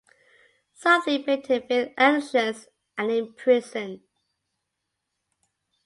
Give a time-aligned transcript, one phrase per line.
[0.73, 2.65] Something made him feel anxious
[2.97, 3.99] and imprisoned.